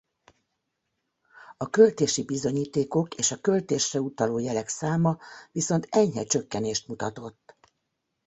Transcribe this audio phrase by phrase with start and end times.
[1.57, 5.17] A költési bizonyítékok és a költésre utaló jelek száma
[5.51, 7.57] viszont enyhe csökkenést mutatott.